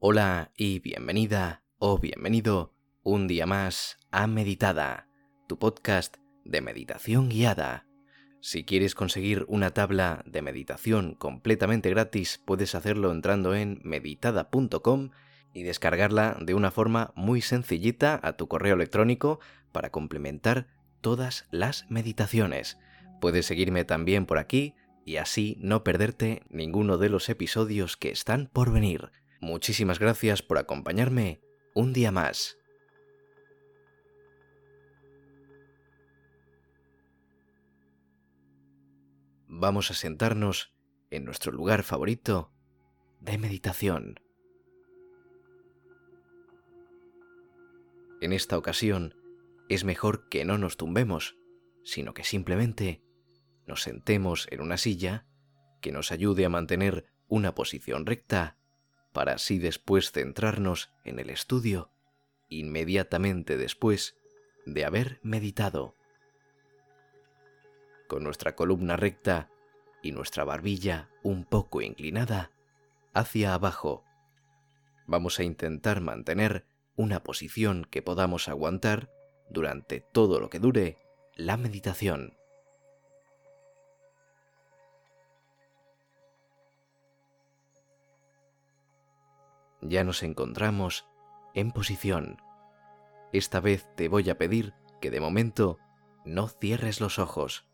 [0.00, 5.08] Hola y bienvenida o bienvenido un día más a Meditada,
[5.48, 7.84] tu podcast de meditación guiada.
[8.40, 15.10] Si quieres conseguir una tabla de meditación completamente gratis, puedes hacerlo entrando en meditada.com
[15.52, 19.40] y descargarla de una forma muy sencillita a tu correo electrónico
[19.72, 20.68] para complementar
[21.00, 22.78] todas las meditaciones.
[23.20, 28.48] Puedes seguirme también por aquí y así no perderte ninguno de los episodios que están
[28.52, 29.10] por venir.
[29.40, 31.40] Muchísimas gracias por acompañarme
[31.74, 32.58] un día más.
[39.46, 40.74] Vamos a sentarnos
[41.10, 42.52] en nuestro lugar favorito
[43.20, 44.20] de meditación.
[48.20, 49.14] En esta ocasión
[49.68, 51.36] es mejor que no nos tumbemos,
[51.84, 53.02] sino que simplemente
[53.66, 55.26] nos sentemos en una silla
[55.80, 58.57] que nos ayude a mantener una posición recta
[59.12, 61.90] para así después centrarnos en el estudio
[62.48, 64.16] inmediatamente después
[64.66, 65.94] de haber meditado.
[68.06, 69.50] Con nuestra columna recta
[70.02, 72.50] y nuestra barbilla un poco inclinada
[73.12, 74.04] hacia abajo,
[75.06, 79.10] vamos a intentar mantener una posición que podamos aguantar
[79.50, 80.98] durante todo lo que dure
[81.34, 82.37] la meditación.
[89.80, 91.06] Ya nos encontramos
[91.54, 92.40] en posición.
[93.32, 95.78] Esta vez te voy a pedir que de momento
[96.24, 97.66] no cierres los ojos.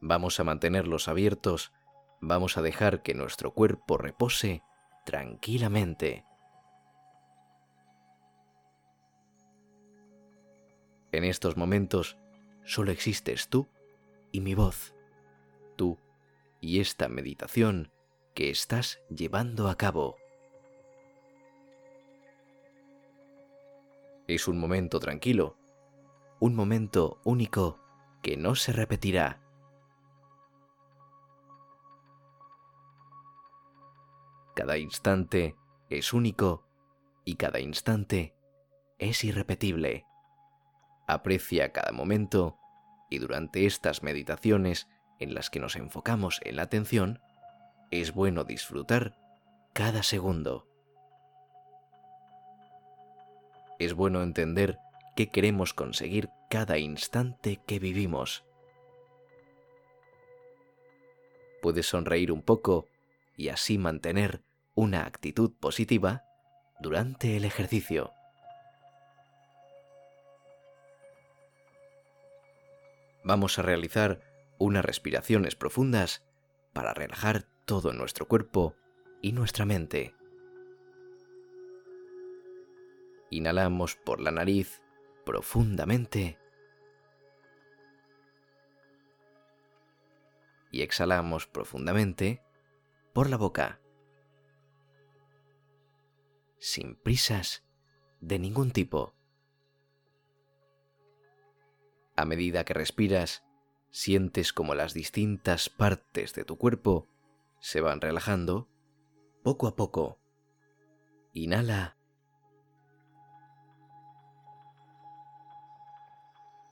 [0.00, 1.72] Vamos a mantenerlos abiertos,
[2.20, 4.62] vamos a dejar que nuestro cuerpo repose
[5.04, 6.24] tranquilamente.
[11.12, 12.16] En estos momentos
[12.64, 13.68] solo existes tú
[14.32, 14.94] y mi voz,
[15.76, 15.98] tú
[16.60, 17.92] y esta meditación
[18.34, 20.16] que estás llevando a cabo.
[24.32, 25.58] Es un momento tranquilo,
[26.40, 27.78] un momento único
[28.22, 29.42] que no se repetirá.
[34.56, 35.54] Cada instante
[35.90, 36.66] es único
[37.26, 38.34] y cada instante
[38.96, 40.06] es irrepetible.
[41.06, 42.56] Aprecia cada momento
[43.10, 44.88] y durante estas meditaciones
[45.18, 47.20] en las que nos enfocamos en la atención,
[47.90, 49.14] es bueno disfrutar
[49.74, 50.71] cada segundo.
[53.84, 54.78] Es bueno entender
[55.16, 58.44] qué queremos conseguir cada instante que vivimos.
[61.60, 62.88] Puedes sonreír un poco
[63.36, 64.42] y así mantener
[64.74, 66.24] una actitud positiva
[66.80, 68.12] durante el ejercicio.
[73.24, 74.20] Vamos a realizar
[74.58, 76.24] unas respiraciones profundas
[76.72, 78.74] para relajar todo nuestro cuerpo
[79.20, 80.14] y nuestra mente.
[83.32, 84.82] Inhalamos por la nariz
[85.24, 86.38] profundamente
[90.70, 92.42] y exhalamos profundamente
[93.14, 93.80] por la boca.
[96.58, 97.64] Sin prisas
[98.20, 99.14] de ningún tipo.
[102.16, 103.44] A medida que respiras,
[103.90, 107.08] sientes como las distintas partes de tu cuerpo
[107.60, 108.68] se van relajando
[109.42, 110.18] poco a poco.
[111.32, 111.96] Inhala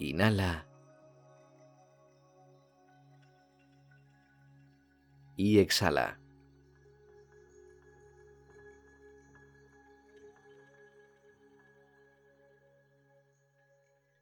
[0.00, 0.66] Inhala.
[5.36, 6.18] Y exhala.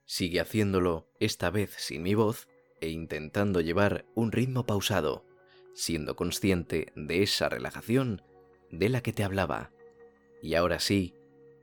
[0.04, 2.48] Sigue haciéndolo, esta vez sin mi voz,
[2.80, 5.24] e intentando llevar un ritmo pausado,
[5.74, 8.22] siendo consciente de esa relajación
[8.72, 9.70] de la que te hablaba.
[10.42, 11.14] Y ahora sí,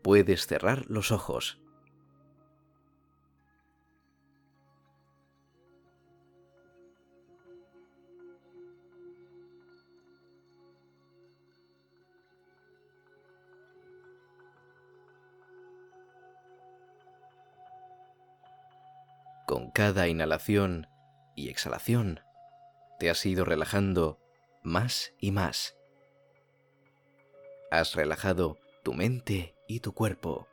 [0.02, 1.60] puedes cerrar los ojos.
[19.46, 20.88] Con cada inhalación
[21.36, 22.22] y exhalación,
[23.00, 24.20] te has ido relajando
[24.64, 25.78] más y más.
[27.70, 30.48] Has relajado tu mente y tu cuerpo.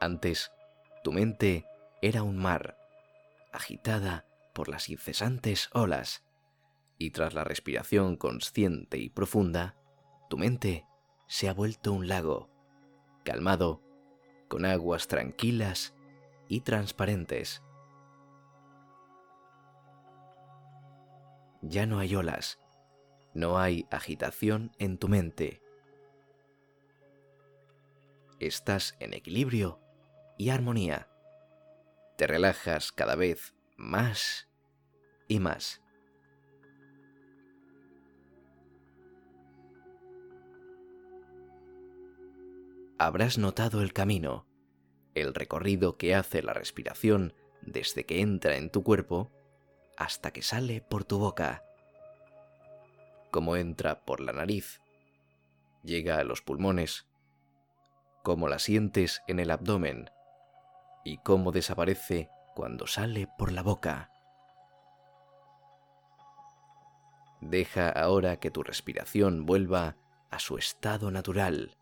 [0.00, 0.50] Antes,
[1.04, 1.66] tu mente
[2.02, 2.76] era un mar,
[3.52, 6.24] agitada por las incesantes olas,
[6.98, 9.76] y tras la respiración consciente y profunda,
[10.28, 10.84] tu mente
[11.28, 12.50] se ha vuelto un lago,
[13.24, 13.82] calmado,
[14.48, 15.94] con aguas tranquilas
[16.48, 17.62] y transparentes.
[21.62, 22.58] Ya no hay olas,
[23.34, 25.62] no hay agitación en tu mente.
[28.38, 29.78] Estás en equilibrio
[30.38, 31.08] y armonía.
[32.16, 34.48] Te relajas cada vez más
[35.28, 35.82] y más.
[42.98, 44.46] Habrás notado el camino,
[45.14, 49.30] el recorrido que hace la respiración desde que entra en tu cuerpo
[50.00, 51.62] hasta que sale por tu boca.
[53.30, 54.80] Cómo entra por la nariz,
[55.84, 57.06] llega a los pulmones,
[58.22, 60.10] cómo la sientes en el abdomen
[61.04, 64.10] y cómo desaparece cuando sale por la boca.
[67.42, 69.96] Deja ahora que tu respiración vuelva
[70.30, 71.76] a su estado natural.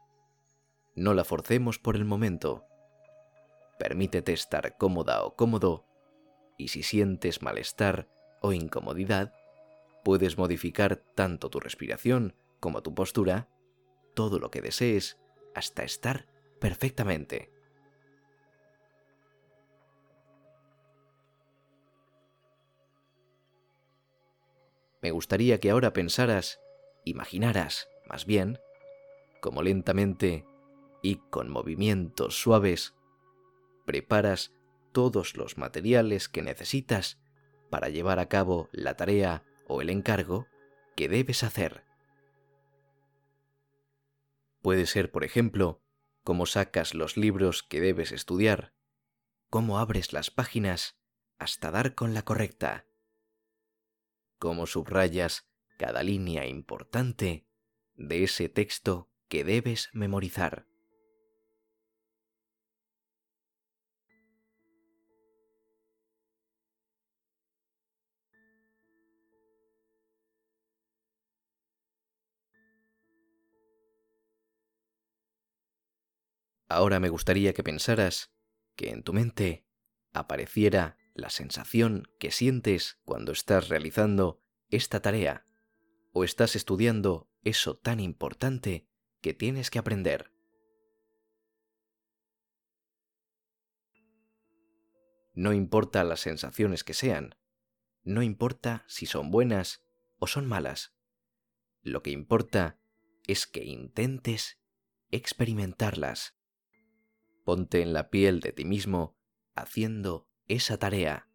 [0.96, 2.64] No la forcemos por el momento.
[3.78, 5.87] Permítete estar cómoda o cómodo
[6.58, 8.08] y si sientes malestar
[8.42, 9.32] o incomodidad,
[10.04, 13.48] puedes modificar tanto tu respiración como tu postura,
[14.14, 15.18] todo lo que desees,
[15.54, 16.26] hasta estar
[16.60, 17.50] perfectamente.
[25.00, 26.60] Me gustaría que ahora pensaras,
[27.04, 28.58] imaginaras, más bien,
[29.40, 30.44] como lentamente
[31.02, 32.94] y con movimientos suaves,
[33.86, 34.52] preparas
[34.98, 37.20] todos los materiales que necesitas
[37.70, 40.48] para llevar a cabo la tarea o el encargo
[40.96, 41.84] que debes hacer.
[44.60, 45.84] Puede ser, por ejemplo,
[46.24, 48.74] cómo sacas los libros que debes estudiar,
[49.50, 50.98] cómo abres las páginas
[51.38, 52.84] hasta dar con la correcta,
[54.40, 55.48] cómo subrayas
[55.78, 57.46] cada línea importante
[57.94, 60.67] de ese texto que debes memorizar.
[76.68, 78.30] Ahora me gustaría que pensaras
[78.76, 79.66] que en tu mente
[80.12, 85.46] apareciera la sensación que sientes cuando estás realizando esta tarea
[86.12, 88.86] o estás estudiando eso tan importante
[89.20, 90.32] que tienes que aprender.
[95.34, 97.36] No importa las sensaciones que sean,
[98.02, 99.84] no importa si son buenas
[100.18, 100.94] o son malas.
[101.82, 102.78] Lo que importa
[103.26, 104.60] es que intentes
[105.10, 106.37] experimentarlas.
[107.48, 109.16] Ponte en la piel de ti mismo
[109.54, 111.30] haciendo esa tarea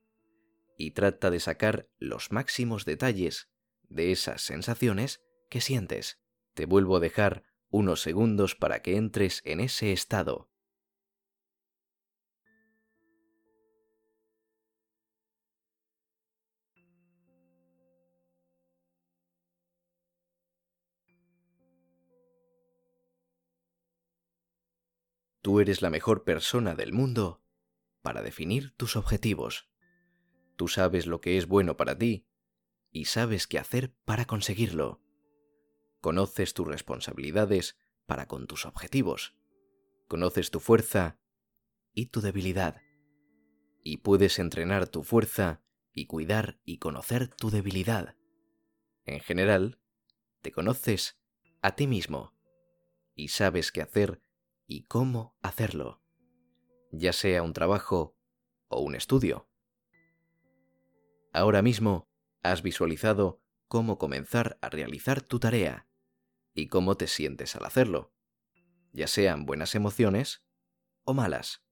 [0.78, 3.50] y trata de sacar los máximos detalles
[3.90, 6.22] de esas sensaciones que sientes.
[6.54, 10.52] Te vuelvo a dejar unos segundos para que entres en ese estado.
[25.54, 27.44] Tú eres la mejor persona del mundo
[28.02, 29.70] para definir tus objetivos.
[30.56, 32.26] Tú sabes lo que es bueno para ti
[32.90, 35.04] y sabes qué hacer para conseguirlo.
[36.02, 39.36] Conoces tus responsabilidades para con tus objetivos.
[40.08, 41.20] Conoces tu fuerza
[41.94, 42.82] y tu debilidad.
[43.84, 48.16] Y puedes entrenar tu fuerza y cuidar y conocer tu debilidad.
[49.06, 49.80] En general,
[50.42, 51.22] te conoces
[51.62, 52.34] a ti mismo
[53.14, 54.23] y sabes qué hacer
[54.68, 56.02] y cómo hacerlo,
[56.92, 58.16] ya sea un trabajo
[58.68, 59.50] o un estudio.
[61.32, 62.10] Ahora mismo
[62.42, 65.88] has visualizado cómo comenzar a realizar tu tarea
[66.54, 68.14] y cómo te sientes al hacerlo,
[68.92, 70.46] ya sean buenas emociones
[71.04, 71.64] o malas.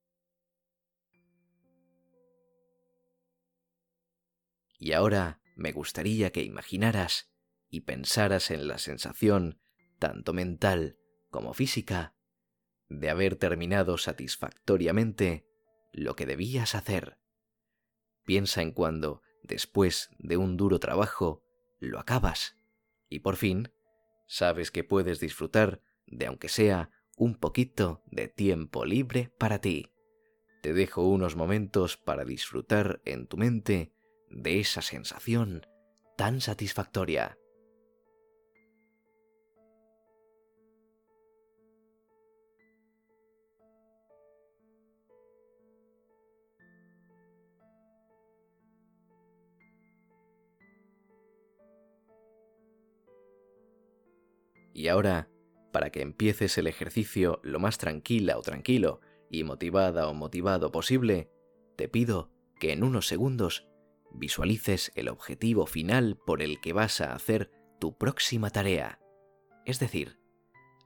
[4.79, 7.31] Y ahora me gustaría que imaginaras
[7.69, 9.61] y pensaras en la sensación,
[9.99, 10.97] tanto mental
[11.29, 12.15] como física,
[12.99, 15.45] de haber terminado satisfactoriamente
[15.93, 17.17] lo que debías hacer.
[18.25, 21.43] Piensa en cuando, después de un duro trabajo,
[21.79, 22.57] lo acabas
[23.09, 23.71] y por fin
[24.27, 29.91] sabes que puedes disfrutar de aunque sea un poquito de tiempo libre para ti.
[30.61, 33.93] Te dejo unos momentos para disfrutar en tu mente
[34.29, 35.65] de esa sensación
[36.17, 37.37] tan satisfactoria.
[54.73, 55.29] Y ahora,
[55.71, 61.31] para que empieces el ejercicio lo más tranquila o tranquilo y motivada o motivado posible,
[61.75, 63.67] te pido que en unos segundos
[64.13, 68.99] visualices el objetivo final por el que vas a hacer tu próxima tarea.
[69.65, 70.19] Es decir,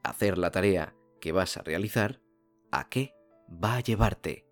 [0.04, 2.22] hacer la tarea que vas a realizar,
[2.72, 3.16] a qué
[3.50, 4.48] va a llevarte,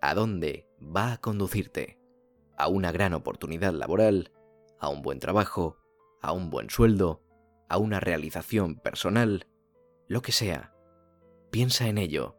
[0.00, 1.98] a dónde va a conducirte,
[2.56, 4.32] a una gran oportunidad laboral,
[4.78, 5.78] a un buen trabajo,
[6.22, 7.22] a un buen sueldo,
[7.70, 9.46] a una realización personal,
[10.08, 10.74] lo que sea.
[11.50, 12.36] Piensa en ello.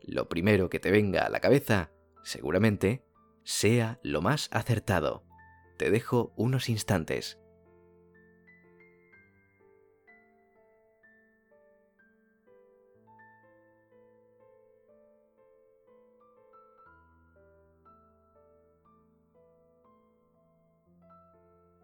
[0.00, 1.92] Lo primero que te venga a la cabeza,
[2.24, 3.04] seguramente,
[3.44, 5.24] sea lo más acertado.
[5.76, 7.38] Te dejo unos instantes.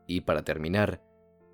[0.06, 1.02] Y para terminar,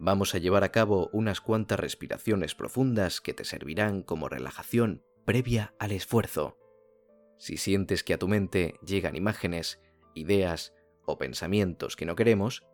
[0.04, 5.75] vamos a llevar a cabo unas cuantas respiraciones profundas que te servirán como relajación previa
[5.78, 6.58] al esfuerzo.
[7.38, 9.80] Si sientes que a tu mente llegan imágenes,
[10.14, 10.75] ideas
[11.06, 12.66] o pensamientos que no queremos,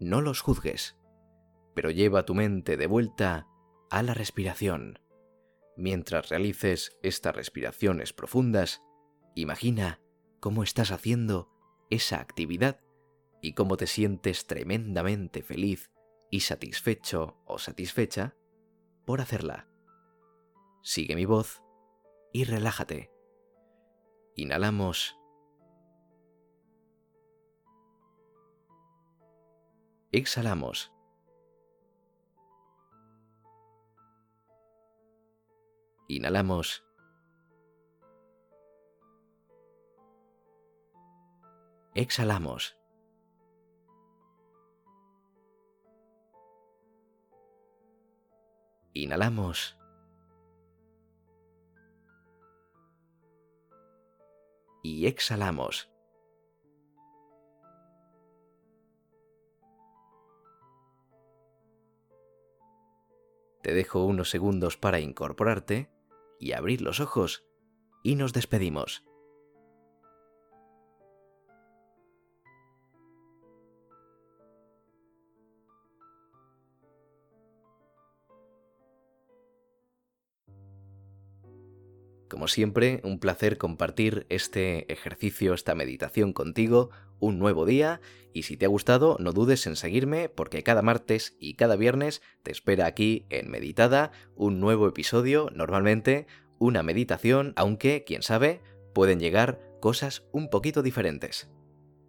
[0.00, 0.96] no los juzgues,
[1.74, 3.46] pero lleva tu mente de vuelta
[3.90, 4.98] a la respiración.
[5.76, 8.80] Mientras realices estas respiraciones profundas,
[9.34, 10.00] imagina
[10.40, 11.50] cómo estás haciendo
[11.90, 12.80] esa actividad
[13.42, 15.90] y cómo te sientes tremendamente feliz
[16.30, 18.36] y satisfecho o satisfecha
[19.04, 19.68] por hacerla.
[20.82, 21.62] Sigue mi voz
[22.32, 23.10] y relájate.
[24.34, 25.16] Inhalamos.
[30.12, 30.92] Exhalamos.
[36.08, 36.84] Inhalamos.
[41.94, 42.77] Exhalamos.
[48.98, 49.78] Inhalamos.
[54.82, 55.88] Y exhalamos.
[63.62, 65.92] Te dejo unos segundos para incorporarte
[66.40, 67.46] y abrir los ojos
[68.02, 69.07] y nos despedimos.
[82.28, 88.00] Como siempre, un placer compartir este ejercicio, esta meditación contigo, un nuevo día,
[88.34, 92.20] y si te ha gustado, no dudes en seguirme porque cada martes y cada viernes
[92.42, 96.26] te espera aquí en Meditada un nuevo episodio, normalmente
[96.58, 98.60] una meditación, aunque, quién sabe,
[98.92, 101.48] pueden llegar cosas un poquito diferentes.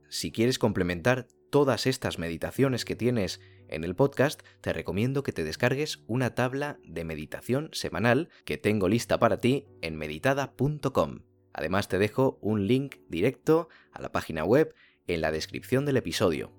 [0.09, 5.43] Si quieres complementar todas estas meditaciones que tienes en el podcast, te recomiendo que te
[5.43, 11.19] descargues una tabla de meditación semanal que tengo lista para ti en meditada.com.
[11.53, 14.73] Además te dejo un link directo a la página web
[15.07, 16.53] en la descripción del episodio.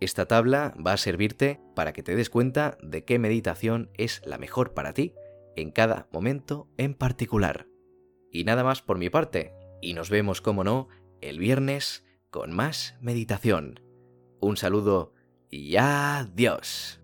[0.00, 4.38] Esta tabla va a servirte para que te des cuenta de qué meditación es la
[4.38, 5.14] mejor para ti
[5.56, 7.66] en cada momento en particular.
[8.30, 10.88] Y nada más por mi parte, y nos vemos, como no,
[11.20, 13.80] el viernes con más meditación.
[14.40, 15.14] Un saludo
[15.50, 16.98] y adiós.